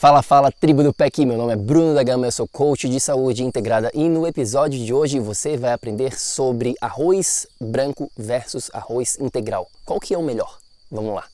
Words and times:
Fala, 0.00 0.22
fala, 0.22 0.52
tribo 0.52 0.84
do 0.84 0.94
PEC, 0.94 1.26
meu 1.26 1.36
nome 1.36 1.54
é 1.54 1.56
Bruno 1.56 1.92
da 1.92 2.04
Gama, 2.04 2.24
eu 2.24 2.30
sou 2.30 2.46
coach 2.46 2.88
de 2.88 3.00
saúde 3.00 3.42
integrada 3.42 3.90
e 3.92 4.08
no 4.08 4.28
episódio 4.28 4.78
de 4.78 4.94
hoje 4.94 5.18
você 5.18 5.56
vai 5.56 5.72
aprender 5.72 6.16
sobre 6.16 6.76
arroz 6.80 7.48
branco 7.60 8.08
versus 8.16 8.70
arroz 8.72 9.18
integral. 9.20 9.66
Qual 9.84 9.98
que 9.98 10.14
é 10.14 10.18
o 10.18 10.22
melhor? 10.22 10.56
Vamos 10.88 11.16
lá. 11.16 11.24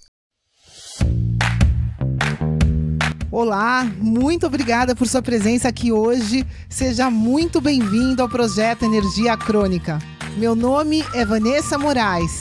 Olá, 3.30 3.84
muito 3.98 4.46
obrigada 4.46 4.96
por 4.96 5.06
sua 5.06 5.20
presença 5.20 5.68
aqui 5.68 5.92
hoje. 5.92 6.46
Seja 6.66 7.10
muito 7.10 7.60
bem-vindo 7.60 8.22
ao 8.22 8.30
projeto 8.30 8.86
Energia 8.86 9.36
Crônica. 9.36 9.98
Meu 10.38 10.54
nome 10.54 11.04
é 11.12 11.22
Vanessa 11.22 11.76
Moraes. 11.76 12.40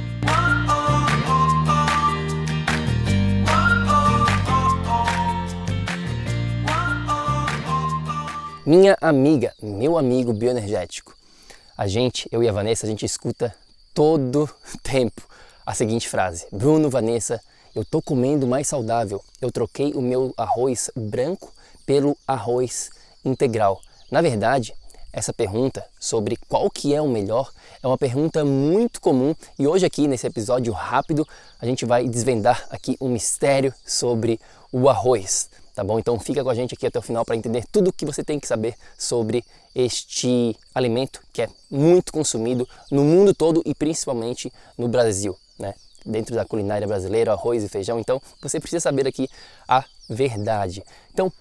Minha 8.63 8.95
amiga, 9.01 9.55
meu 9.59 9.97
amigo 9.97 10.31
bioenergético. 10.33 11.15
A 11.75 11.87
gente, 11.87 12.29
eu 12.31 12.43
e 12.43 12.47
a 12.47 12.51
Vanessa, 12.51 12.85
a 12.85 12.89
gente 12.89 13.03
escuta 13.03 13.51
todo 13.91 14.47
tempo 14.83 15.23
a 15.65 15.73
seguinte 15.73 16.07
frase: 16.07 16.45
Bruno, 16.51 16.87
Vanessa, 16.87 17.41
eu 17.73 17.83
tô 17.83 18.03
comendo 18.03 18.45
mais 18.45 18.67
saudável. 18.67 19.19
Eu 19.41 19.51
troquei 19.51 19.93
o 19.93 20.01
meu 20.01 20.31
arroz 20.37 20.91
branco 20.95 21.51
pelo 21.87 22.15
arroz 22.27 22.91
integral. 23.25 23.81
Na 24.11 24.21
verdade, 24.21 24.75
essa 25.11 25.33
pergunta 25.33 25.83
sobre 25.99 26.37
qual 26.47 26.69
que 26.69 26.93
é 26.93 27.01
o 27.01 27.07
melhor 27.07 27.51
é 27.81 27.87
uma 27.87 27.97
pergunta 27.97 28.45
muito 28.45 29.01
comum 29.01 29.33
e 29.57 29.65
hoje 29.65 29.87
aqui 29.87 30.07
nesse 30.07 30.27
episódio 30.27 30.71
rápido 30.71 31.27
a 31.59 31.65
gente 31.65 31.83
vai 31.83 32.07
desvendar 32.07 32.67
aqui 32.69 32.95
um 33.01 33.09
mistério 33.09 33.73
sobre 33.83 34.39
o 34.71 34.87
arroz 34.87 35.49
tá 35.73 35.83
bom? 35.83 35.99
Então 35.99 36.19
fica 36.19 36.43
com 36.43 36.49
a 36.49 36.55
gente 36.55 36.73
aqui 36.73 36.85
até 36.85 36.99
o 36.99 37.01
final 37.01 37.25
para 37.25 37.35
entender 37.35 37.63
tudo 37.71 37.89
o 37.89 37.93
que 37.93 38.05
você 38.05 38.23
tem 38.23 38.39
que 38.39 38.47
saber 38.47 38.75
sobre 38.97 39.43
este 39.73 40.55
alimento 40.73 41.21
que 41.31 41.41
é 41.41 41.49
muito 41.69 42.11
consumido 42.11 42.67
no 42.91 43.03
mundo 43.03 43.33
todo 43.33 43.61
e 43.65 43.73
principalmente 43.73 44.51
no 44.77 44.87
Brasil, 44.87 45.37
né? 45.57 45.73
Dentro 46.05 46.35
da 46.35 46.45
culinária 46.45 46.87
brasileira, 46.87 47.31
arroz 47.31 47.63
e 47.63 47.69
feijão. 47.69 47.99
Então 47.99 48.21
você 48.41 48.59
precisa 48.59 48.81
saber 48.81 49.07
aqui 49.07 49.29
a 49.67 49.83
verdade. 50.09 50.83
Então, 51.13 51.31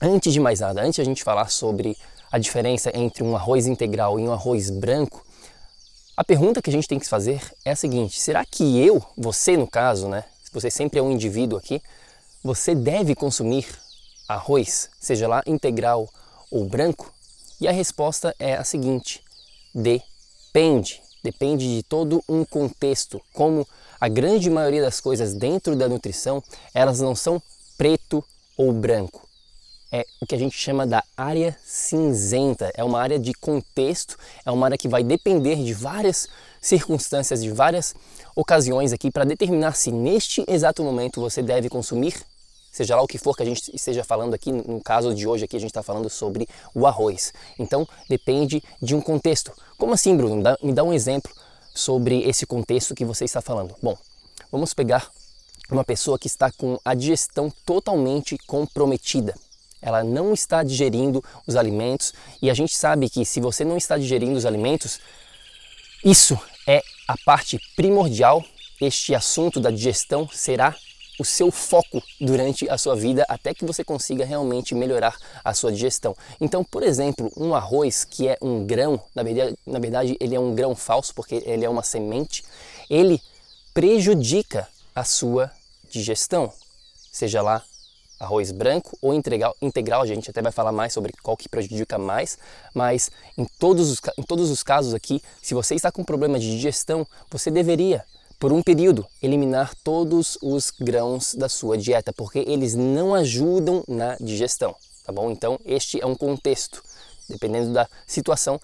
antes 0.00 0.32
de 0.32 0.40
mais 0.40 0.60
nada, 0.60 0.80
antes 0.80 0.94
de 0.94 1.00
a 1.02 1.04
gente 1.04 1.22
falar 1.22 1.50
sobre 1.50 1.96
a 2.30 2.38
diferença 2.38 2.90
entre 2.94 3.22
um 3.22 3.34
arroz 3.36 3.66
integral 3.66 4.18
e 4.18 4.22
um 4.22 4.32
arroz 4.32 4.70
branco, 4.70 5.24
a 6.16 6.24
pergunta 6.24 6.60
que 6.60 6.68
a 6.68 6.72
gente 6.72 6.88
tem 6.88 6.98
que 6.98 7.08
fazer 7.08 7.40
é 7.64 7.70
a 7.70 7.76
seguinte: 7.76 8.20
será 8.20 8.44
que 8.44 8.78
eu, 8.84 9.00
você 9.16 9.56
no 9.56 9.66
caso, 9.66 10.08
né? 10.08 10.24
Você 10.52 10.70
sempre 10.70 10.98
é 10.98 11.02
um 11.02 11.10
indivíduo 11.10 11.58
aqui, 11.58 11.82
você 12.48 12.74
deve 12.74 13.14
consumir 13.14 13.66
arroz, 14.26 14.88
seja 14.98 15.28
lá 15.28 15.42
integral 15.46 16.08
ou 16.50 16.64
branco? 16.64 17.12
E 17.60 17.68
a 17.68 17.72
resposta 17.72 18.34
é 18.38 18.54
a 18.54 18.64
seguinte: 18.64 19.22
depende. 19.74 21.02
Depende 21.22 21.76
de 21.76 21.82
todo 21.82 22.24
um 22.26 22.46
contexto. 22.46 23.20
Como 23.34 23.68
a 24.00 24.08
grande 24.08 24.48
maioria 24.48 24.80
das 24.80 24.98
coisas 24.98 25.34
dentro 25.34 25.76
da 25.76 25.90
nutrição, 25.90 26.42
elas 26.72 27.00
não 27.00 27.14
são 27.14 27.42
preto 27.76 28.24
ou 28.56 28.72
branco. 28.72 29.28
É 29.92 30.06
o 30.18 30.26
que 30.26 30.34
a 30.34 30.38
gente 30.38 30.56
chama 30.56 30.86
da 30.86 31.04
área 31.14 31.54
cinzenta. 31.62 32.70
É 32.74 32.82
uma 32.82 32.98
área 32.98 33.18
de 33.18 33.34
contexto, 33.34 34.16
é 34.46 34.50
uma 34.50 34.68
área 34.68 34.78
que 34.78 34.88
vai 34.88 35.02
depender 35.02 35.56
de 35.56 35.74
várias 35.74 36.28
circunstâncias, 36.62 37.42
de 37.42 37.50
várias 37.50 37.94
ocasiões 38.34 38.92
aqui 38.92 39.10
para 39.10 39.24
determinar 39.24 39.74
se 39.74 39.90
neste 39.90 40.44
exato 40.48 40.82
momento 40.82 41.20
você 41.20 41.42
deve 41.42 41.68
consumir, 41.68 42.14
seja 42.78 42.94
lá 42.94 43.02
o 43.02 43.08
que 43.08 43.18
for 43.18 43.36
que 43.36 43.42
a 43.42 43.46
gente 43.46 43.74
esteja 43.74 44.04
falando 44.04 44.34
aqui, 44.34 44.52
no 44.52 44.80
caso 44.80 45.12
de 45.12 45.26
hoje 45.26 45.44
aqui 45.44 45.56
a 45.56 45.60
gente 45.60 45.70
está 45.70 45.82
falando 45.82 46.08
sobre 46.08 46.48
o 46.72 46.86
arroz. 46.86 47.32
Então 47.58 47.86
depende 48.08 48.62
de 48.80 48.94
um 48.94 49.00
contexto. 49.00 49.52
Como 49.76 49.92
assim, 49.92 50.16
Bruno? 50.16 50.36
Me 50.36 50.42
dá, 50.44 50.58
me 50.62 50.72
dá 50.72 50.84
um 50.84 50.92
exemplo 50.92 51.32
sobre 51.74 52.22
esse 52.22 52.46
contexto 52.46 52.94
que 52.94 53.04
você 53.04 53.24
está 53.24 53.40
falando. 53.40 53.74
Bom, 53.82 53.98
vamos 54.52 54.72
pegar 54.74 55.10
uma 55.68 55.82
pessoa 55.84 56.18
que 56.18 56.28
está 56.28 56.52
com 56.52 56.78
a 56.84 56.94
digestão 56.94 57.52
totalmente 57.66 58.38
comprometida. 58.46 59.34
Ela 59.82 60.04
não 60.04 60.32
está 60.32 60.62
digerindo 60.62 61.22
os 61.48 61.56
alimentos 61.56 62.12
e 62.40 62.48
a 62.48 62.54
gente 62.54 62.76
sabe 62.76 63.10
que 63.10 63.24
se 63.24 63.40
você 63.40 63.64
não 63.64 63.76
está 63.76 63.98
digerindo 63.98 64.38
os 64.38 64.46
alimentos, 64.46 65.00
isso 66.04 66.38
é 66.64 66.80
a 67.08 67.16
parte 67.24 67.58
primordial. 67.74 68.44
Este 68.80 69.16
assunto 69.16 69.58
da 69.58 69.70
digestão 69.72 70.28
será 70.28 70.76
o 71.18 71.24
seu 71.24 71.50
foco 71.50 72.02
durante 72.20 72.68
a 72.68 72.78
sua 72.78 72.94
vida 72.94 73.24
até 73.28 73.52
que 73.52 73.64
você 73.64 73.82
consiga 73.82 74.24
realmente 74.24 74.74
melhorar 74.74 75.16
a 75.44 75.52
sua 75.52 75.72
digestão. 75.72 76.16
Então, 76.40 76.62
por 76.62 76.82
exemplo, 76.82 77.30
um 77.36 77.54
arroz 77.54 78.04
que 78.04 78.28
é 78.28 78.38
um 78.40 78.64
grão, 78.64 79.00
na 79.14 79.22
verdade, 79.22 79.56
na 79.66 79.78
verdade 79.78 80.16
ele 80.20 80.34
é 80.34 80.40
um 80.40 80.54
grão 80.54 80.74
falso 80.74 81.14
porque 81.14 81.42
ele 81.44 81.64
é 81.64 81.68
uma 81.68 81.82
semente, 81.82 82.44
ele 82.88 83.20
prejudica 83.74 84.68
a 84.94 85.04
sua 85.04 85.50
digestão. 85.90 86.52
Seja 87.10 87.42
lá 87.42 87.62
arroz 88.18 88.50
branco 88.50 88.98
ou 89.00 89.14
integral, 89.14 89.56
integral, 89.62 90.02
a 90.02 90.06
gente 90.06 90.28
até 90.28 90.42
vai 90.42 90.50
falar 90.50 90.72
mais 90.72 90.92
sobre 90.92 91.12
qual 91.22 91.36
que 91.36 91.48
prejudica 91.48 91.98
mais, 91.98 92.38
mas 92.74 93.10
em 93.36 93.44
todos, 93.44 93.90
os, 93.90 94.00
em 94.18 94.22
todos 94.22 94.50
os 94.50 94.62
casos 94.62 94.92
aqui, 94.92 95.22
se 95.40 95.54
você 95.54 95.74
está 95.74 95.92
com 95.92 96.02
problema 96.02 96.38
de 96.38 96.50
digestão, 96.50 97.06
você 97.30 97.50
deveria, 97.50 98.04
por 98.38 98.52
um 98.52 98.62
período, 98.62 99.06
eliminar 99.20 99.74
todos 99.82 100.38
os 100.40 100.70
grãos 100.70 101.34
da 101.34 101.48
sua 101.48 101.76
dieta, 101.76 102.12
porque 102.12 102.38
eles 102.46 102.74
não 102.74 103.14
ajudam 103.14 103.82
na 103.88 104.16
digestão, 104.20 104.74
tá 105.04 105.12
bom? 105.12 105.30
Então, 105.30 105.58
este 105.64 106.00
é 106.00 106.06
um 106.06 106.14
contexto, 106.14 106.82
dependendo 107.28 107.72
da 107.72 107.88
situação, 108.06 108.60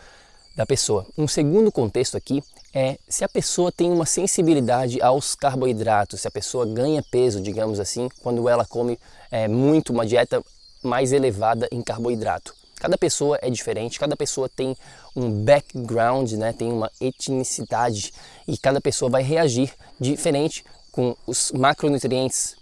da 0.55 0.65
pessoa. 0.65 1.05
Um 1.19 1.27
segundo 1.27 1.73
contexto 1.73 2.17
aqui 2.17 2.43
é 2.73 2.99
se 3.09 3.25
a 3.25 3.29
pessoa 3.29 3.73
tem 3.73 3.91
uma 3.91 4.07
sensibilidade 4.07 5.03
aos 5.03 5.35
carboidratos, 5.35 6.21
se 6.21 6.29
a 6.29 6.31
pessoa 6.31 6.65
ganha 6.65 7.03
peso, 7.11 7.41
digamos 7.41 7.81
assim, 7.81 8.09
quando 8.23 8.49
ela 8.49 8.65
come 8.65 8.99
é, 9.31 9.49
muito 9.49 9.93
uma 9.93 10.06
dieta 10.06 10.43
mais 10.83 11.12
elevada 11.12 11.69
em 11.73 11.83
carboidrato. 11.83 12.55
Cada 12.85 12.99
pessoa 12.99 13.39
é 13.41 13.49
diferente, 13.49 13.99
cada 13.99 14.15
pessoa 14.15 14.47
tem 14.47 14.77
um 15.17 15.43
background, 15.43 16.33
né, 16.33 16.53
tem 16.53 16.71
uma 16.71 16.93
etnicidade 17.01 18.13
e 18.47 18.59
cada 18.59 18.79
pessoa 18.79 19.11
vai 19.11 19.23
reagir 19.23 19.73
diferente 19.99 20.63
com 20.93 21.17
os 21.27 21.51
macronutrientes, 21.53 22.55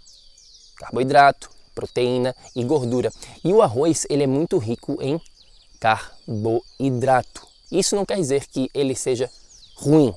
carboidrato, 0.77 1.49
proteína 1.75 2.33
e 2.55 2.63
gordura. 2.63 3.11
E 3.43 3.51
o 3.51 3.61
arroz 3.61 4.07
ele 4.09 4.23
é 4.23 4.25
muito 4.25 4.57
rico 4.59 4.97
em 5.01 5.19
carboidrato. 5.77 7.45
Isso 7.69 7.93
não 7.93 8.05
quer 8.05 8.15
dizer 8.15 8.47
que 8.47 8.69
ele 8.73 8.95
seja 8.95 9.29
ruim. 9.75 10.15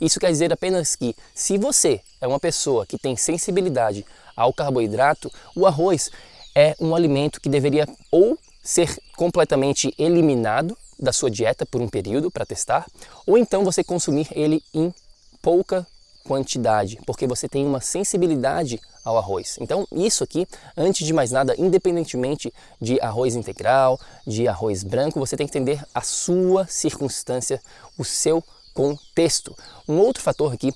Isso 0.00 0.18
quer 0.18 0.30
dizer 0.30 0.50
apenas 0.50 0.96
que, 0.96 1.14
se 1.34 1.58
você 1.58 2.00
é 2.22 2.26
uma 2.26 2.40
pessoa 2.40 2.86
que 2.86 2.96
tem 2.96 3.18
sensibilidade 3.18 4.06
ao 4.34 4.50
carboidrato, 4.50 5.30
o 5.54 5.66
arroz 5.66 6.10
é 6.54 6.74
um 6.80 6.94
alimento 6.94 7.38
que 7.38 7.50
deveria 7.50 7.86
ou 8.10 8.38
ser 8.62 8.96
completamente 9.16 9.92
eliminado 9.98 10.76
da 10.98 11.12
sua 11.12 11.30
dieta 11.30 11.66
por 11.66 11.80
um 11.80 11.88
período 11.88 12.30
para 12.30 12.46
testar, 12.46 12.86
ou 13.26 13.36
então 13.36 13.64
você 13.64 13.82
consumir 13.82 14.28
ele 14.30 14.62
em 14.72 14.94
pouca 15.40 15.86
quantidade, 16.24 17.00
porque 17.04 17.26
você 17.26 17.48
tem 17.48 17.66
uma 17.66 17.80
sensibilidade 17.80 18.80
ao 19.04 19.18
arroz. 19.18 19.56
Então, 19.60 19.86
isso 19.90 20.22
aqui, 20.22 20.46
antes 20.76 21.04
de 21.04 21.12
mais 21.12 21.32
nada, 21.32 21.54
independentemente 21.58 22.52
de 22.80 23.00
arroz 23.00 23.34
integral, 23.34 23.98
de 24.24 24.46
arroz 24.46 24.84
branco, 24.84 25.18
você 25.18 25.36
tem 25.36 25.46
que 25.46 25.58
entender 25.58 25.84
a 25.92 26.00
sua 26.00 26.66
circunstância, 26.68 27.60
o 27.98 28.04
seu 28.04 28.42
contexto. 28.72 29.56
Um 29.88 29.98
outro 29.98 30.22
fator 30.22 30.52
aqui 30.52 30.72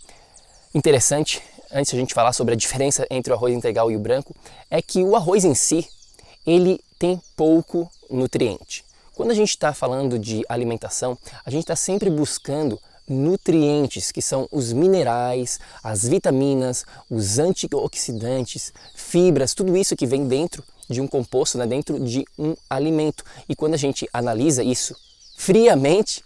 interessante, 0.74 1.40
antes 1.70 1.94
a 1.94 1.96
gente 1.96 2.12
falar 2.12 2.32
sobre 2.32 2.54
a 2.54 2.56
diferença 2.56 3.06
entre 3.08 3.32
o 3.32 3.36
arroz 3.36 3.54
integral 3.54 3.90
e 3.90 3.96
o 3.96 4.00
branco, 4.00 4.34
é 4.68 4.82
que 4.82 5.02
o 5.02 5.14
arroz 5.14 5.44
em 5.44 5.54
si, 5.54 5.88
ele 6.46 6.81
tem 6.98 7.20
pouco 7.37 7.90
nutriente. 8.10 8.84
Quando 9.14 9.31
a 9.31 9.34
gente 9.34 9.50
está 9.50 9.72
falando 9.72 10.19
de 10.19 10.44
alimentação, 10.48 11.16
a 11.44 11.50
gente 11.50 11.62
está 11.62 11.75
sempre 11.75 12.10
buscando 12.10 12.78
nutrientes, 13.08 14.12
que 14.12 14.20
são 14.20 14.48
os 14.50 14.72
minerais, 14.72 15.58
as 15.82 16.06
vitaminas, 16.06 16.84
os 17.10 17.38
antioxidantes, 17.38 18.72
fibras, 18.94 19.54
tudo 19.54 19.76
isso 19.76 19.96
que 19.96 20.06
vem 20.06 20.26
dentro 20.26 20.62
de 20.88 21.00
um 21.00 21.06
composto, 21.06 21.56
né, 21.58 21.66
dentro 21.66 21.98
de 21.98 22.25
um 22.38 22.54
alimento. 22.69 23.25
E 23.49 23.54
quando 23.56 23.75
a 23.75 23.78
gente 23.78 24.08
analisa 24.12 24.62
isso 24.62 24.94
friamente, 25.37 26.22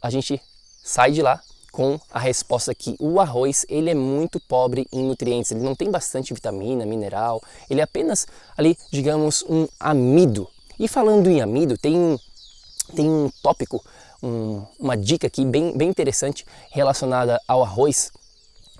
a 0.00 0.10
gente 0.10 0.40
sai 0.82 1.12
de 1.12 1.22
lá 1.22 1.40
com 1.72 1.98
a 2.12 2.18
resposta 2.20 2.74
que 2.74 2.94
o 3.00 3.18
arroz 3.18 3.64
ele 3.68 3.90
é 3.90 3.94
muito 3.94 4.38
pobre 4.38 4.86
em 4.92 5.02
nutrientes, 5.02 5.50
ele 5.50 5.62
não 5.62 5.74
tem 5.74 5.90
bastante 5.90 6.34
vitamina, 6.34 6.84
mineral, 6.84 7.42
ele 7.68 7.80
é 7.80 7.84
apenas 7.84 8.26
ali, 8.56 8.76
digamos, 8.92 9.42
um 9.48 9.66
amido. 9.80 10.46
E 10.78 10.86
falando 10.86 11.28
em 11.28 11.40
amido, 11.40 11.78
tem 11.78 11.96
um, 11.96 12.18
tem 12.94 13.08
um 13.08 13.30
tópico 13.42 13.82
um, 14.22 14.64
uma 14.78 14.96
dica 14.96 15.26
aqui 15.26 15.44
bem, 15.44 15.76
bem 15.76 15.88
interessante 15.88 16.46
relacionada 16.70 17.40
ao 17.48 17.62
arroz, 17.62 18.12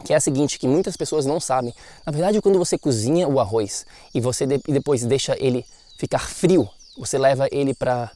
que 0.04 0.12
é 0.12 0.16
a 0.16 0.20
seguinte, 0.20 0.58
que 0.58 0.68
muitas 0.68 0.96
pessoas 0.96 1.26
não 1.26 1.40
sabem. 1.40 1.74
Na 2.04 2.12
verdade, 2.12 2.40
quando 2.40 2.58
você 2.58 2.78
cozinha 2.78 3.26
o 3.26 3.40
arroz 3.40 3.86
e 4.14 4.20
você 4.20 4.46
de, 4.46 4.58
depois 4.68 5.02
deixa 5.04 5.36
ele 5.38 5.64
ficar 5.98 6.28
frio, 6.28 6.68
você 6.96 7.18
leva 7.18 7.48
ele 7.50 7.74
para 7.74 8.10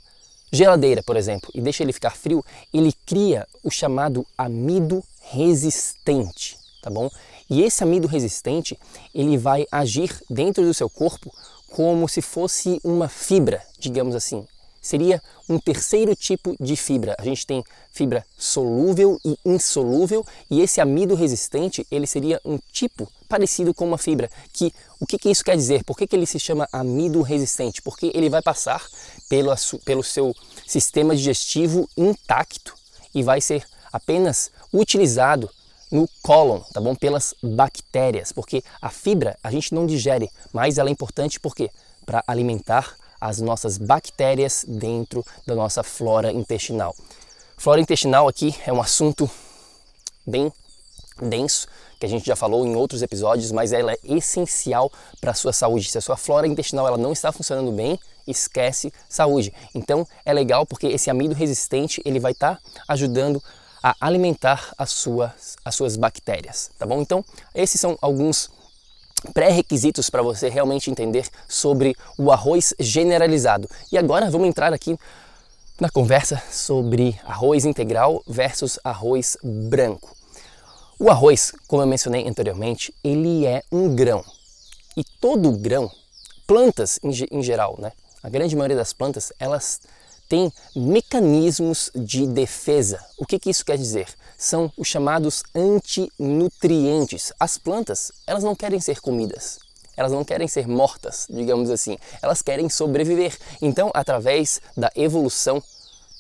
geladeira, 0.56 1.02
por 1.02 1.16
exemplo, 1.16 1.50
e 1.54 1.60
deixa 1.60 1.82
ele 1.82 1.92
ficar 1.92 2.10
frio, 2.10 2.44
ele 2.72 2.92
cria 3.04 3.46
o 3.62 3.70
chamado 3.70 4.26
amido 4.36 5.02
resistente, 5.30 6.56
tá 6.82 6.90
bom? 6.90 7.10
E 7.48 7.62
esse 7.62 7.84
amido 7.84 8.08
resistente, 8.08 8.78
ele 9.14 9.36
vai 9.36 9.66
agir 9.70 10.10
dentro 10.28 10.64
do 10.64 10.74
seu 10.74 10.90
corpo 10.90 11.32
como 11.68 12.08
se 12.08 12.22
fosse 12.22 12.80
uma 12.82 13.08
fibra, 13.08 13.62
digamos 13.78 14.14
assim 14.14 14.46
seria 14.86 15.20
um 15.48 15.58
terceiro 15.58 16.14
tipo 16.14 16.56
de 16.60 16.76
fibra. 16.76 17.16
A 17.18 17.24
gente 17.24 17.44
tem 17.44 17.64
fibra 17.90 18.24
solúvel 18.38 19.18
e 19.24 19.36
insolúvel 19.44 20.24
e 20.48 20.60
esse 20.60 20.80
amido 20.80 21.14
resistente 21.14 21.84
ele 21.90 22.06
seria 22.06 22.40
um 22.44 22.58
tipo 22.72 23.10
parecido 23.28 23.74
com 23.74 23.86
uma 23.86 23.98
fibra. 23.98 24.30
Que 24.52 24.72
o 25.00 25.06
que, 25.06 25.18
que 25.18 25.30
isso 25.30 25.44
quer 25.44 25.56
dizer? 25.56 25.84
Por 25.84 25.96
que, 25.96 26.06
que 26.06 26.14
ele 26.14 26.26
se 26.26 26.38
chama 26.38 26.68
amido 26.72 27.20
resistente? 27.20 27.82
Porque 27.82 28.12
ele 28.14 28.30
vai 28.30 28.40
passar 28.40 28.82
pelo, 29.28 30.02
seu 30.02 30.34
sistema 30.66 31.14
digestivo 31.14 31.88
intacto 31.96 32.74
e 33.14 33.22
vai 33.22 33.40
ser 33.40 33.64
apenas 33.92 34.50
utilizado 34.72 35.50
no 35.90 36.08
cólon, 36.22 36.60
tá 36.72 36.80
bom? 36.80 36.94
Pelas 36.94 37.34
bactérias, 37.42 38.32
porque 38.32 38.62
a 38.80 38.90
fibra 38.90 39.38
a 39.42 39.50
gente 39.50 39.74
não 39.74 39.86
digere, 39.86 40.30
mas 40.52 40.78
ela 40.78 40.88
é 40.88 40.92
importante 40.92 41.38
porque 41.38 41.70
para 42.04 42.22
alimentar 42.26 42.96
as 43.20 43.40
nossas 43.40 43.78
bactérias 43.78 44.64
dentro 44.66 45.24
da 45.46 45.54
nossa 45.54 45.82
flora 45.82 46.30
intestinal. 46.32 46.94
Flora 47.56 47.80
intestinal 47.80 48.28
aqui 48.28 48.54
é 48.66 48.72
um 48.72 48.80
assunto 48.80 49.30
bem 50.26 50.52
denso, 51.20 51.66
que 51.98 52.04
a 52.04 52.08
gente 52.08 52.26
já 52.26 52.36
falou 52.36 52.66
em 52.66 52.76
outros 52.76 53.00
episódios, 53.00 53.50
mas 53.50 53.72
ela 53.72 53.92
é 53.92 53.98
essencial 54.04 54.92
para 55.20 55.30
a 55.30 55.34
sua 55.34 55.52
saúde. 55.52 55.90
Se 55.90 55.96
a 55.96 56.00
sua 56.02 56.16
flora 56.16 56.46
intestinal 56.46 56.86
ela 56.86 56.98
não 56.98 57.12
está 57.12 57.32
funcionando 57.32 57.72
bem, 57.72 57.98
esquece 58.26 58.92
saúde. 59.08 59.52
Então 59.74 60.06
é 60.24 60.32
legal 60.32 60.66
porque 60.66 60.86
esse 60.86 61.10
amido 61.10 61.34
resistente 61.34 62.02
ele 62.04 62.20
vai 62.20 62.32
estar 62.32 62.56
tá 62.56 62.60
ajudando 62.88 63.42
a 63.82 63.94
alimentar 64.00 64.74
as 64.76 64.90
suas, 64.90 65.56
as 65.64 65.74
suas 65.74 65.96
bactérias, 65.96 66.70
tá 66.78 66.86
bom? 66.86 67.00
Então 67.00 67.24
esses 67.54 67.80
são 67.80 67.96
alguns 68.00 68.50
pré-requisitos 69.32 70.10
para 70.10 70.22
você 70.22 70.48
realmente 70.48 70.90
entender 70.90 71.28
sobre 71.48 71.96
o 72.18 72.30
arroz 72.30 72.74
generalizado. 72.78 73.68
E 73.90 73.98
agora 73.98 74.30
vamos 74.30 74.48
entrar 74.48 74.72
aqui 74.72 74.98
na 75.80 75.90
conversa 75.90 76.42
sobre 76.50 77.18
arroz 77.24 77.64
integral 77.64 78.22
versus 78.26 78.78
arroz 78.82 79.36
branco. 79.42 80.16
O 80.98 81.10
arroz, 81.10 81.52
como 81.68 81.82
eu 81.82 81.86
mencionei 81.86 82.26
anteriormente, 82.26 82.94
ele 83.04 83.44
é 83.44 83.62
um 83.70 83.94
grão. 83.94 84.24
E 84.96 85.04
todo 85.20 85.52
grão, 85.52 85.90
plantas 86.46 86.98
em, 87.02 87.10
em 87.30 87.42
geral, 87.42 87.76
né? 87.78 87.92
A 88.26 88.28
grande 88.28 88.56
maioria 88.56 88.76
das 88.76 88.92
plantas, 88.92 89.32
elas 89.38 89.82
têm 90.28 90.52
mecanismos 90.74 91.92
de 91.94 92.26
defesa. 92.26 92.98
O 93.16 93.24
que, 93.24 93.38
que 93.38 93.50
isso 93.50 93.64
quer 93.64 93.78
dizer? 93.78 94.08
são 94.36 94.70
os 94.76 94.86
chamados 94.86 95.42
antinutrientes. 95.54 97.32
As 97.38 97.56
plantas, 97.56 98.12
elas 98.26 98.44
não 98.44 98.54
querem 98.54 98.80
ser 98.80 99.00
comidas. 99.00 99.58
Elas 99.96 100.12
não 100.12 100.24
querem 100.24 100.46
ser 100.46 100.68
mortas, 100.68 101.26
digamos 101.30 101.70
assim. 101.70 101.96
Elas 102.20 102.42
querem 102.42 102.68
sobreviver. 102.68 103.34
Então, 103.62 103.90
através 103.94 104.60
da 104.76 104.90
evolução 104.94 105.62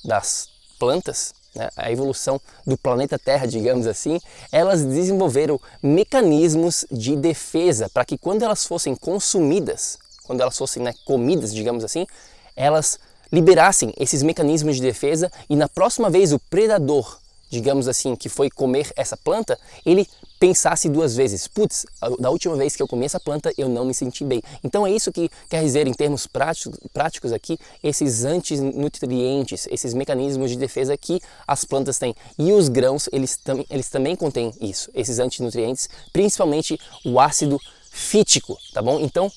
das 0.04 0.48
plantas, 0.78 1.34
né, 1.54 1.68
a 1.76 1.90
evolução 1.90 2.40
do 2.66 2.78
planeta 2.78 3.18
Terra, 3.18 3.46
digamos 3.46 3.86
assim, 3.86 4.18
elas 4.50 4.82
desenvolveram 4.82 5.60
mecanismos 5.82 6.86
de 6.90 7.16
defesa 7.16 7.90
para 7.90 8.04
que 8.04 8.16
quando 8.16 8.42
elas 8.42 8.64
fossem 8.64 8.94
consumidas, 8.94 9.98
quando 10.26 10.40
elas 10.40 10.56
fossem 10.56 10.82
né, 10.82 10.92
comidas, 11.04 11.54
digamos 11.54 11.84
assim, 11.84 12.06
elas 12.54 12.98
liberassem 13.32 13.92
esses 13.98 14.22
mecanismos 14.22 14.76
de 14.76 14.82
defesa 14.82 15.30
e 15.48 15.56
na 15.56 15.68
próxima 15.68 16.08
vez 16.10 16.32
o 16.32 16.38
predador 16.38 17.18
digamos 17.48 17.86
assim, 17.88 18.16
que 18.16 18.28
foi 18.28 18.50
comer 18.50 18.92
essa 18.96 19.16
planta, 19.16 19.58
ele 19.84 20.06
pensasse 20.38 20.88
duas 20.88 21.16
vezes. 21.16 21.46
Putz, 21.46 21.86
da 22.18 22.30
última 22.30 22.56
vez 22.56 22.76
que 22.76 22.82
eu 22.82 22.88
comi 22.88 23.06
essa 23.06 23.20
planta 23.20 23.52
eu 23.56 23.68
não 23.68 23.84
me 23.84 23.94
senti 23.94 24.24
bem. 24.24 24.42
Então 24.62 24.86
é 24.86 24.90
isso 24.90 25.12
que 25.12 25.30
quer 25.48 25.62
dizer 25.62 25.86
em 25.86 25.94
termos 25.94 26.26
práticos, 26.26 26.78
práticos 26.92 27.32
aqui, 27.32 27.58
esses 27.82 28.24
antinutrientes, 28.24 29.66
esses 29.70 29.94
mecanismos 29.94 30.50
de 30.50 30.56
defesa 30.56 30.96
que 30.96 31.20
as 31.46 31.64
plantas 31.64 31.98
têm. 31.98 32.14
E 32.38 32.52
os 32.52 32.68
grãos, 32.68 33.08
eles, 33.12 33.36
tam, 33.36 33.64
eles 33.70 33.88
também 33.88 34.16
contêm 34.16 34.52
isso, 34.60 34.90
esses 34.94 35.18
antinutrientes, 35.18 35.88
principalmente 36.12 36.78
o 37.04 37.20
ácido 37.20 37.60
fítico, 37.90 38.58
tá 38.74 38.82
bom? 38.82 39.00
Então, 39.00 39.32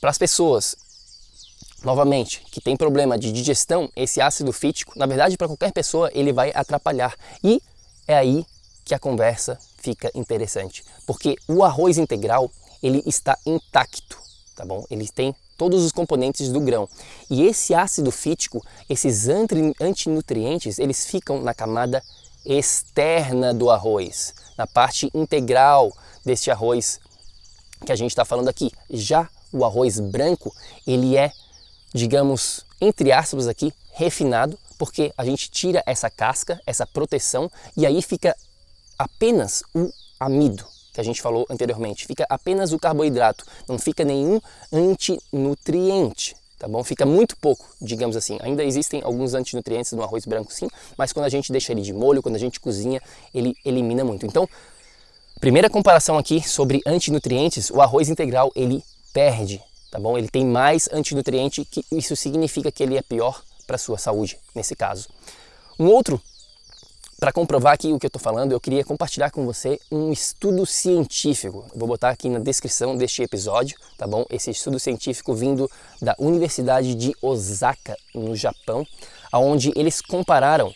para 0.00 0.10
as 0.10 0.18
pessoas 0.18 0.76
novamente, 1.84 2.42
que 2.50 2.60
tem 2.60 2.76
problema 2.76 3.18
de 3.18 3.30
digestão, 3.32 3.90
esse 3.94 4.20
ácido 4.20 4.52
fítico, 4.52 4.92
na 4.96 5.06
verdade, 5.06 5.36
para 5.36 5.46
qualquer 5.46 5.72
pessoa, 5.72 6.10
ele 6.12 6.32
vai 6.32 6.50
atrapalhar. 6.54 7.14
E 7.42 7.62
é 8.06 8.16
aí 8.16 8.44
que 8.84 8.94
a 8.94 8.98
conversa 8.98 9.58
fica 9.78 10.10
interessante, 10.14 10.84
porque 11.06 11.36
o 11.46 11.62
arroz 11.62 11.98
integral, 11.98 12.50
ele 12.82 13.02
está 13.06 13.38
intacto, 13.46 14.18
tá 14.56 14.64
bom? 14.64 14.84
Ele 14.90 15.06
tem 15.08 15.34
todos 15.56 15.84
os 15.84 15.92
componentes 15.92 16.48
do 16.48 16.60
grão. 16.60 16.88
E 17.28 17.44
esse 17.44 17.74
ácido 17.74 18.10
fítico, 18.10 18.64
esses 18.88 19.26
antinutrientes, 19.80 20.78
eles 20.78 21.06
ficam 21.06 21.42
na 21.42 21.52
camada 21.52 22.02
externa 22.44 23.52
do 23.52 23.70
arroz, 23.70 24.34
na 24.56 24.66
parte 24.66 25.10
integral 25.12 25.92
deste 26.24 26.50
arroz 26.50 27.00
que 27.88 27.92
a 27.92 27.96
gente 27.96 28.10
está 28.10 28.24
falando 28.24 28.48
aqui. 28.48 28.70
Já 28.90 29.28
o 29.50 29.64
arroz 29.64 29.98
branco, 29.98 30.54
ele 30.86 31.16
é 31.16 31.32
digamos, 31.94 32.66
entre 32.80 33.12
aspas 33.12 33.48
aqui, 33.48 33.72
refinado, 33.92 34.58
porque 34.78 35.10
a 35.16 35.24
gente 35.24 35.50
tira 35.50 35.82
essa 35.86 36.10
casca, 36.10 36.60
essa 36.66 36.86
proteção, 36.86 37.50
e 37.74 37.86
aí 37.86 38.00
fica 38.02 38.36
apenas 38.98 39.62
o 39.74 39.90
amido 40.20 40.64
que 40.92 41.00
a 41.00 41.04
gente 41.04 41.22
falou 41.22 41.46
anteriormente, 41.48 42.06
fica 42.06 42.26
apenas 42.28 42.72
o 42.72 42.78
carboidrato, 42.78 43.44
não 43.66 43.78
fica 43.78 44.04
nenhum 44.04 44.38
antinutriente, 44.72 46.36
tá 46.58 46.68
bom? 46.68 46.84
Fica 46.84 47.06
muito 47.06 47.36
pouco, 47.36 47.64
digamos 47.80 48.16
assim. 48.16 48.36
Ainda 48.42 48.62
existem 48.64 49.00
alguns 49.02 49.32
antinutrientes 49.32 49.92
no 49.92 50.02
arroz 50.02 50.26
branco 50.26 50.52
sim, 50.52 50.68
mas 50.96 51.12
quando 51.12 51.24
a 51.24 51.28
gente 51.30 51.50
deixa 51.50 51.72
ele 51.72 51.80
de 51.80 51.92
molho, 51.92 52.22
quando 52.22 52.36
a 52.36 52.38
gente 52.38 52.60
cozinha, 52.60 53.00
ele 53.32 53.56
elimina 53.64 54.04
muito. 54.04 54.26
Então, 54.26 54.46
primeira 55.38 55.70
comparação 55.70 56.18
aqui 56.18 56.46
sobre 56.46 56.80
antinutrientes, 56.86 57.70
o 57.70 57.80
arroz 57.80 58.08
integral 58.08 58.50
ele 58.54 58.82
perde 59.12 59.60
tá 59.90 59.98
bom? 59.98 60.16
Ele 60.16 60.28
tem 60.28 60.44
mais 60.44 60.88
antinutriente, 60.92 61.64
que 61.64 61.84
isso 61.90 62.14
significa 62.14 62.70
que 62.70 62.82
ele 62.82 62.96
é 62.96 63.02
pior 63.02 63.42
para 63.66 63.78
sua 63.78 63.98
saúde, 63.98 64.38
nesse 64.54 64.74
caso. 64.74 65.08
Um 65.78 65.86
outro, 65.86 66.20
para 67.18 67.32
comprovar 67.32 67.74
aqui 67.74 67.92
o 67.92 67.98
que 67.98 68.06
eu 68.06 68.08
estou 68.08 68.20
falando, 68.20 68.52
eu 68.52 68.60
queria 68.60 68.84
compartilhar 68.84 69.30
com 69.30 69.44
você 69.44 69.80
um 69.90 70.12
estudo 70.12 70.64
científico. 70.64 71.66
Eu 71.72 71.78
vou 71.78 71.88
botar 71.88 72.10
aqui 72.10 72.28
na 72.28 72.38
descrição 72.38 72.96
deste 72.96 73.22
episódio, 73.22 73.76
tá 73.96 74.06
bom? 74.06 74.24
Esse 74.30 74.50
estudo 74.50 74.78
científico 74.78 75.34
vindo 75.34 75.70
da 76.00 76.14
Universidade 76.18 76.94
de 76.94 77.14
Osaka, 77.20 77.96
no 78.14 78.36
Japão, 78.36 78.86
onde 79.32 79.72
eles 79.76 80.00
compararam 80.00 80.72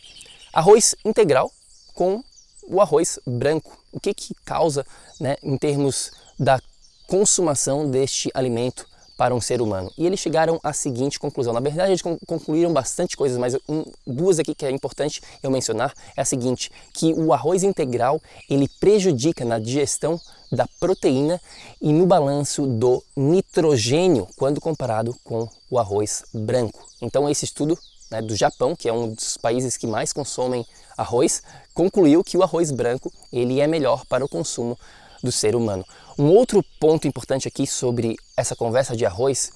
arroz 0.52 0.94
integral 1.04 1.50
com 1.94 2.22
o 2.66 2.80
arroz 2.80 3.18
branco. 3.26 3.78
O 3.92 4.00
que, 4.00 4.14
que 4.14 4.34
causa 4.44 4.86
né, 5.20 5.36
em 5.42 5.56
termos 5.56 6.12
da 6.38 6.60
consumação 7.06 7.90
deste 7.90 8.30
alimento 8.34 8.86
para 9.22 9.34
um 9.34 9.40
ser 9.40 9.60
humano. 9.62 9.88
E 9.96 10.06
eles 10.06 10.18
chegaram 10.18 10.58
à 10.64 10.72
seguinte 10.72 11.20
conclusão. 11.20 11.52
Na 11.52 11.60
verdade, 11.60 11.90
eles 11.90 12.02
concluíram 12.26 12.72
bastante 12.72 13.16
coisas, 13.16 13.38
mas 13.38 13.54
um, 13.68 13.84
duas 14.06 14.38
aqui 14.38 14.54
que 14.54 14.66
é 14.66 14.70
importante 14.70 15.22
eu 15.42 15.50
mencionar 15.50 15.94
é 16.16 16.22
a 16.22 16.24
seguinte, 16.24 16.72
que 16.92 17.12
o 17.12 17.32
arroz 17.32 17.62
integral, 17.62 18.20
ele 18.50 18.68
prejudica 18.80 19.44
na 19.44 19.60
digestão 19.60 20.20
da 20.50 20.66
proteína 20.80 21.40
e 21.80 21.92
no 21.92 22.04
balanço 22.04 22.66
do 22.66 23.02
nitrogênio 23.16 24.26
quando 24.36 24.60
comparado 24.60 25.14
com 25.22 25.48
o 25.70 25.78
arroz 25.78 26.24
branco. 26.34 26.84
Então, 27.00 27.28
esse 27.28 27.44
estudo 27.44 27.78
né, 28.12 28.20
do 28.20 28.36
Japão, 28.36 28.76
que 28.76 28.88
é 28.88 28.92
um 28.92 29.14
dos 29.14 29.38
países 29.38 29.76
que 29.78 29.86
mais 29.86 30.12
consomem 30.12 30.66
arroz, 30.96 31.42
concluiu 31.72 32.22
que 32.22 32.36
o 32.36 32.42
arroz 32.42 32.70
branco 32.70 33.10
ele 33.32 33.58
é 33.58 33.66
melhor 33.66 34.04
para 34.04 34.22
o 34.22 34.28
consumo 34.28 34.78
do 35.22 35.32
ser 35.32 35.56
humano. 35.56 35.84
Um 36.18 36.26
outro 36.26 36.62
ponto 36.78 37.08
importante 37.08 37.48
aqui 37.48 37.66
sobre 37.66 38.16
essa 38.36 38.54
conversa 38.54 38.94
de 38.94 39.06
arroz 39.06 39.50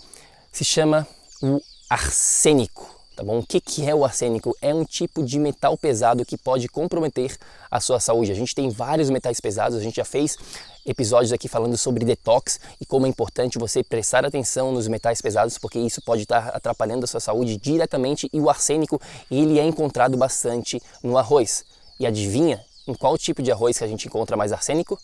se 0.50 0.64
chama 0.64 1.06
o 1.42 1.60
arsênico. 1.90 2.95
Tá 3.16 3.24
bom? 3.24 3.38
O 3.38 3.46
que, 3.46 3.62
que 3.62 3.88
é 3.88 3.94
o 3.94 4.04
arsênico? 4.04 4.54
É 4.60 4.74
um 4.74 4.84
tipo 4.84 5.24
de 5.24 5.38
metal 5.38 5.74
pesado 5.78 6.22
que 6.22 6.36
pode 6.36 6.68
comprometer 6.68 7.34
a 7.70 7.80
sua 7.80 7.98
saúde. 7.98 8.30
A 8.30 8.34
gente 8.34 8.54
tem 8.54 8.68
vários 8.68 9.08
metais 9.08 9.40
pesados, 9.40 9.78
a 9.78 9.80
gente 9.80 9.96
já 9.96 10.04
fez 10.04 10.36
episódios 10.84 11.32
aqui 11.32 11.48
falando 11.48 11.78
sobre 11.78 12.04
detox 12.04 12.60
e 12.78 12.84
como 12.84 13.06
é 13.06 13.08
importante 13.08 13.58
você 13.58 13.82
prestar 13.82 14.26
atenção 14.26 14.70
nos 14.70 14.86
metais 14.86 15.22
pesados, 15.22 15.56
porque 15.56 15.78
isso 15.78 16.02
pode 16.02 16.24
estar 16.24 16.48
atrapalhando 16.48 17.04
a 17.04 17.06
sua 17.06 17.18
saúde 17.18 17.56
diretamente 17.56 18.28
e 18.34 18.38
o 18.38 18.50
arsênico 18.50 19.00
ele 19.30 19.58
é 19.58 19.64
encontrado 19.64 20.18
bastante 20.18 20.78
no 21.02 21.16
arroz. 21.16 21.64
E 21.98 22.06
adivinha 22.06 22.62
em 22.86 22.92
qual 22.92 23.16
tipo 23.16 23.42
de 23.42 23.50
arroz 23.50 23.78
que 23.78 23.84
a 23.84 23.88
gente 23.88 24.06
encontra 24.06 24.36
mais 24.36 24.52
arsênico? 24.52 25.00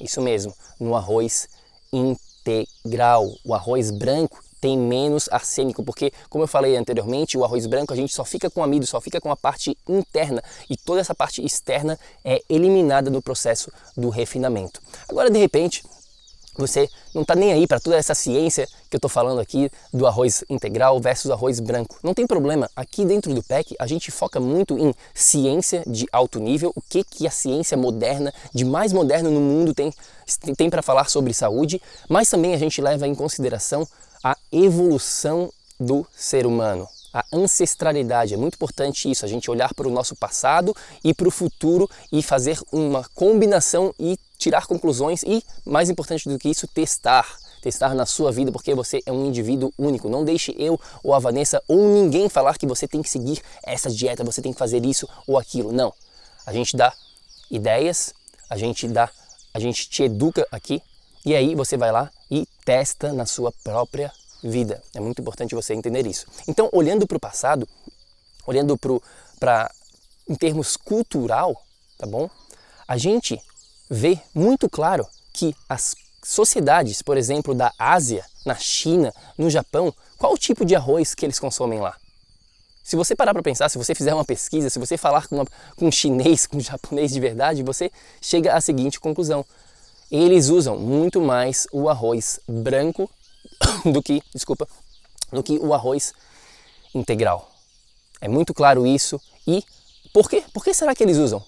Isso 0.00 0.22
mesmo, 0.22 0.54
no 0.78 0.94
arroz 0.94 1.48
integral. 1.92 3.28
O 3.44 3.52
arroz 3.52 3.90
branco 3.90 4.45
tem 4.66 4.76
menos 4.76 5.28
arsênico, 5.30 5.80
porque, 5.84 6.12
como 6.28 6.42
eu 6.42 6.48
falei 6.48 6.76
anteriormente, 6.76 7.38
o 7.38 7.44
arroz 7.44 7.66
branco 7.66 7.92
a 7.92 7.96
gente 7.96 8.12
só 8.12 8.24
fica 8.24 8.50
com 8.50 8.64
amido, 8.64 8.84
só 8.84 9.00
fica 9.00 9.20
com 9.20 9.30
a 9.30 9.36
parte 9.36 9.78
interna 9.88 10.42
e 10.68 10.76
toda 10.76 11.00
essa 11.00 11.14
parte 11.14 11.40
externa 11.40 11.96
é 12.24 12.42
eliminada 12.48 13.08
no 13.08 13.22
processo 13.22 13.70
do 13.96 14.08
refinamento. 14.08 14.82
Agora, 15.08 15.30
de 15.30 15.38
repente, 15.38 15.84
você 16.56 16.88
não 17.14 17.22
está 17.22 17.36
nem 17.36 17.52
aí 17.52 17.64
para 17.64 17.78
toda 17.78 17.94
essa 17.94 18.12
ciência 18.12 18.66
que 18.90 18.96
eu 18.96 18.98
estou 18.98 19.08
falando 19.08 19.40
aqui 19.40 19.70
do 19.94 20.04
arroz 20.04 20.42
integral 20.50 20.98
versus 20.98 21.30
arroz 21.30 21.60
branco. 21.60 21.96
Não 22.02 22.12
tem 22.12 22.26
problema. 22.26 22.68
Aqui 22.74 23.04
dentro 23.04 23.32
do 23.32 23.44
PEC 23.44 23.76
a 23.78 23.86
gente 23.86 24.10
foca 24.10 24.40
muito 24.40 24.76
em 24.76 24.92
ciência 25.14 25.84
de 25.86 26.06
alto 26.10 26.40
nível, 26.40 26.72
o 26.74 26.82
que, 26.82 27.04
que 27.04 27.24
a 27.24 27.30
ciência 27.30 27.76
moderna, 27.76 28.34
de 28.52 28.64
mais 28.64 28.92
moderno 28.92 29.30
no 29.30 29.40
mundo 29.40 29.72
tem, 29.72 29.94
tem 30.56 30.68
para 30.68 30.82
falar 30.82 31.08
sobre 31.08 31.32
saúde, 31.32 31.80
mas 32.08 32.28
também 32.28 32.52
a 32.52 32.58
gente 32.58 32.82
leva 32.82 33.06
em 33.06 33.14
consideração 33.14 33.86
a 34.30 34.36
evolução 34.50 35.52
do 35.78 36.04
ser 36.16 36.46
humano 36.46 36.88
a 37.12 37.24
ancestralidade. 37.32 38.34
É 38.34 38.36
muito 38.36 38.56
importante 38.56 39.10
isso, 39.10 39.24
a 39.24 39.28
gente 39.28 39.50
olhar 39.50 39.72
para 39.72 39.88
o 39.88 39.90
nosso 39.90 40.14
passado 40.14 40.76
e 41.02 41.14
para 41.14 41.26
o 41.26 41.30
futuro 41.30 41.88
e 42.12 42.22
fazer 42.22 42.58
uma 42.70 43.04
combinação 43.14 43.94
e 43.98 44.18
tirar 44.36 44.66
conclusões 44.66 45.22
e, 45.22 45.42
mais 45.64 45.88
importante 45.88 46.28
do 46.28 46.38
que 46.38 46.50
isso, 46.50 46.66
testar. 46.68 47.26
Testar 47.62 47.94
na 47.94 48.04
sua 48.04 48.30
vida, 48.30 48.52
porque 48.52 48.74
você 48.74 49.02
é 49.06 49.10
um 49.10 49.24
indivíduo 49.24 49.72
único. 49.78 50.10
Não 50.10 50.24
deixe 50.24 50.54
eu 50.58 50.78
ou 51.02 51.14
a 51.14 51.18
Vanessa 51.18 51.62
ou 51.66 51.78
ninguém 51.78 52.28
falar 52.28 52.58
que 52.58 52.66
você 52.66 52.86
tem 52.86 53.00
que 53.00 53.08
seguir 53.08 53.40
essa 53.62 53.88
dieta, 53.88 54.22
você 54.22 54.42
tem 54.42 54.52
que 54.52 54.58
fazer 54.58 54.84
isso 54.84 55.08
ou 55.26 55.38
aquilo. 55.38 55.72
Não. 55.72 55.94
A 56.44 56.52
gente 56.52 56.76
dá 56.76 56.92
ideias, 57.50 58.12
a 58.50 58.58
gente 58.58 58.86
dá, 58.86 59.08
a 59.54 59.58
gente 59.58 59.88
te 59.88 60.02
educa 60.02 60.46
aqui 60.52 60.82
e 61.26 61.34
aí 61.34 61.56
você 61.56 61.76
vai 61.76 61.90
lá 61.90 62.08
e 62.30 62.46
testa 62.64 63.12
na 63.12 63.26
sua 63.26 63.52
própria 63.64 64.12
vida. 64.44 64.80
É 64.94 65.00
muito 65.00 65.20
importante 65.20 65.56
você 65.56 65.74
entender 65.74 66.06
isso. 66.06 66.24
Então, 66.46 66.68
olhando 66.72 67.04
para 67.04 67.16
o 67.16 67.20
passado, 67.20 67.68
olhando 68.46 68.78
para 69.40 69.70
em 70.28 70.36
termos 70.36 70.76
cultural, 70.76 71.60
tá 71.98 72.06
bom? 72.06 72.30
A 72.86 72.96
gente 72.96 73.42
vê 73.90 74.20
muito 74.32 74.70
claro 74.70 75.04
que 75.32 75.52
as 75.68 75.96
sociedades, 76.22 77.02
por 77.02 77.16
exemplo, 77.16 77.56
da 77.56 77.72
Ásia, 77.76 78.24
na 78.44 78.54
China, 78.54 79.12
no 79.36 79.50
Japão, 79.50 79.92
qual 80.16 80.32
o 80.32 80.38
tipo 80.38 80.64
de 80.64 80.76
arroz 80.76 81.12
que 81.12 81.26
eles 81.26 81.40
consomem 81.40 81.80
lá? 81.80 81.96
Se 82.84 82.94
você 82.94 83.16
parar 83.16 83.32
para 83.32 83.42
pensar, 83.42 83.68
se 83.68 83.76
você 83.76 83.96
fizer 83.96 84.14
uma 84.14 84.24
pesquisa, 84.24 84.70
se 84.70 84.78
você 84.78 84.96
falar 84.96 85.26
com, 85.26 85.34
uma, 85.34 85.46
com 85.74 85.88
um 85.88 85.90
chinês, 85.90 86.46
com 86.46 86.58
um 86.58 86.60
japonês 86.60 87.10
de 87.10 87.18
verdade, 87.18 87.64
você 87.64 87.90
chega 88.20 88.54
à 88.54 88.60
seguinte 88.60 89.00
conclusão. 89.00 89.44
Eles 90.10 90.48
usam 90.48 90.78
muito 90.78 91.20
mais 91.20 91.66
o 91.72 91.88
arroz 91.88 92.40
branco 92.46 93.10
do 93.84 94.02
que, 94.02 94.22
desculpa, 94.34 94.68
do 95.32 95.42
que 95.42 95.58
o 95.58 95.74
arroz 95.74 96.12
integral. 96.94 97.50
É 98.20 98.28
muito 98.28 98.54
claro 98.54 98.86
isso. 98.86 99.20
E 99.46 99.62
por 100.12 100.30
quê? 100.30 100.42
Por 100.52 100.64
que 100.64 100.72
será 100.72 100.94
que 100.94 101.02
eles 101.02 101.18
usam? 101.18 101.42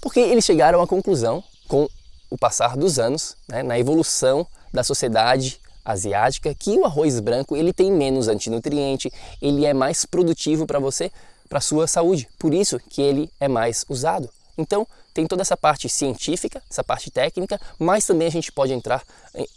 Porque 0.00 0.20
eles 0.20 0.44
chegaram 0.44 0.82
à 0.82 0.86
conclusão, 0.86 1.42
com 1.66 1.88
o 2.30 2.36
passar 2.36 2.76
dos 2.76 2.98
anos, 2.98 3.36
né, 3.48 3.62
na 3.62 3.78
evolução 3.78 4.46
da 4.72 4.84
sociedade 4.84 5.60
asiática, 5.84 6.54
que 6.54 6.76
o 6.78 6.84
arroz 6.84 7.20
branco 7.20 7.56
ele 7.56 7.72
tem 7.72 7.90
menos 7.90 8.28
antinutriente, 8.28 9.12
ele 9.40 9.64
é 9.64 9.72
mais 9.72 10.04
produtivo 10.04 10.66
para 10.66 10.78
você, 10.78 11.10
para 11.48 11.60
sua 11.60 11.86
saúde. 11.86 12.28
Por 12.38 12.52
isso 12.52 12.78
que 12.90 13.00
ele 13.00 13.30
é 13.40 13.48
mais 13.48 13.84
usado. 13.88 14.28
Então, 14.58 14.86
tem 15.16 15.26
toda 15.26 15.40
essa 15.40 15.56
parte 15.56 15.88
científica, 15.88 16.62
essa 16.70 16.84
parte 16.84 17.10
técnica, 17.10 17.58
mas 17.78 18.04
também 18.04 18.28
a 18.28 18.30
gente 18.30 18.52
pode 18.52 18.74
entrar, 18.74 19.02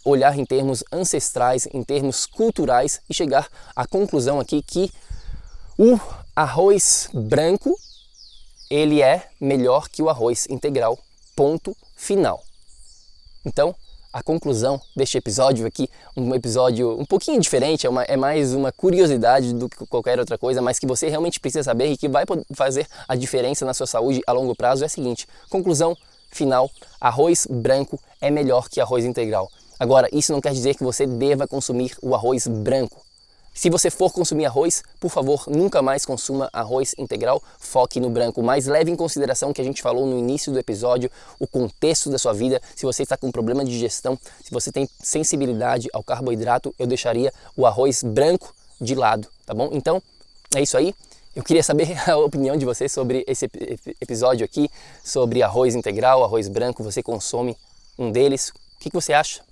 olhar 0.06 0.40
em 0.40 0.46
termos 0.46 0.86
ancestrais, 0.90 1.68
em 1.74 1.84
termos 1.84 2.26
culturais 2.26 3.02
e 3.10 3.14
chegar 3.14 3.50
à 3.76 3.86
conclusão 3.86 4.40
aqui 4.40 4.62
que 4.62 4.90
o 5.78 6.00
arroz 6.34 7.10
branco 7.14 7.78
ele 8.70 9.02
é 9.02 9.28
melhor 9.38 9.90
que 9.90 10.02
o 10.02 10.08
arroz 10.08 10.48
integral. 10.50 10.98
Ponto 11.36 11.76
final. 11.94 12.42
Então, 13.44 13.76
a 14.12 14.24
conclusão 14.24 14.82
deste 14.96 15.18
episódio 15.18 15.66
aqui, 15.66 15.90
um 16.18 16.34
episódio 16.34 17.00
um 17.00 17.06
pouquinho 17.06 17.40
diferente, 17.40 17.86
é, 17.86 17.90
uma, 17.90 18.04
é, 18.04 18.18
mais 18.18 18.54
uma 18.54 18.72
curiosidade 18.72 19.54
do 19.54 19.70
que 19.70 19.86
qualquer 19.86 20.20
outra 20.20 20.38
coisa, 20.38 20.62
mas 20.62 20.80
que 20.80 20.88
você 20.88 21.08
realmente 21.10 21.40
precisa 21.40 21.64
saber 21.64 21.88
e 21.88 21.98
que 21.98 22.08
vai 22.08 22.26
fazer 22.54 22.88
a 23.08 23.16
diferença 23.16 23.66
na 23.66 23.74
sua 23.74 23.88
saúde 23.88 24.22
a 24.26 24.32
longo 24.32 24.56
prazo 24.56 24.84
é 24.84 24.88
a 24.88 24.90
seguinte: 24.90 25.28
conclusão 25.50 25.96
final, 26.32 26.70
arroz 27.00 27.48
branco 27.50 28.00
é 28.20 28.32
melhor 28.32 28.68
que 28.70 28.82
arroz 28.82 29.06
integral. 29.06 29.50
Agora, 29.80 30.10
isso 30.12 30.34
não 30.34 30.42
quer 30.42 30.54
dizer 30.54 30.76
que 30.76 30.84
você 30.84 31.06
deva 31.06 31.48
consumir 31.48 31.96
o 32.02 32.14
arroz 32.14 32.48
branco. 32.48 33.09
Se 33.54 33.70
você 33.70 33.90
for 33.90 34.14
consumir 34.14 34.46
arroz, 34.46 34.84
por 35.00 35.10
favor, 35.10 35.46
nunca 35.48 35.82
mais 35.82 36.06
consuma 36.06 36.50
arroz 36.54 36.96
integral, 36.98 37.44
foque 37.60 38.00
no 38.00 38.10
branco, 38.10 38.42
mas 38.42 38.68
leve 38.68 38.90
em 38.90 38.96
consideração 38.96 39.52
que 39.52 39.60
a 39.60 39.64
gente 39.64 39.82
falou 39.82 40.06
no 40.06 40.18
início 40.18 40.52
do 40.52 40.60
episódio, 40.60 41.12
o 41.38 41.46
contexto 41.46 42.10
da 42.10 42.18
sua 42.18 42.34
vida. 42.34 42.62
Se 42.76 42.86
você 42.86 43.04
está 43.04 43.18
com 43.18 43.32
problema 43.32 43.66
de 43.66 43.72
digestão, 43.72 44.18
se 44.44 44.52
você 44.52 44.72
tem 44.72 44.88
sensibilidade 45.02 45.90
ao 45.92 46.04
carboidrato, 46.04 46.74
eu 46.80 46.88
deixaria 46.88 47.34
o 47.58 47.66
arroz 47.66 48.02
branco 48.02 48.54
de 48.80 48.96
lado, 48.96 49.28
tá 49.46 49.54
bom? 49.54 49.70
Então, 49.74 50.02
é 50.56 50.62
isso 50.62 50.78
aí. 50.78 50.96
Eu 51.36 51.44
queria 51.44 51.64
saber 51.64 51.98
a 52.10 52.18
opinião 52.18 52.58
de 52.58 52.66
vocês 52.66 52.92
sobre 52.92 53.24
esse 53.28 53.50
episódio 54.02 54.46
aqui, 54.46 54.70
sobre 55.04 55.44
arroz 55.44 55.76
integral, 55.76 56.24
arroz 56.24 56.48
branco. 56.48 56.84
Você 56.84 57.04
consome 57.04 57.58
um 57.98 58.12
deles? 58.12 58.50
O 58.50 58.80
que 58.80 58.90
você 58.92 59.14
acha? 59.14 59.49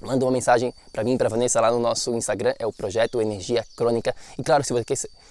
Manda 0.00 0.24
uma 0.24 0.32
mensagem 0.32 0.74
para 0.92 1.04
mim, 1.04 1.16
para 1.16 1.28
Vanessa 1.28 1.60
lá 1.60 1.70
no 1.70 1.78
nosso 1.78 2.12
Instagram, 2.14 2.54
é 2.58 2.66
o 2.66 2.72
projeto 2.72 3.20
Energia 3.20 3.64
Crônica. 3.76 4.12
E 4.38 4.42
claro, 4.42 4.64
se 4.64 4.72
você, 4.72 4.82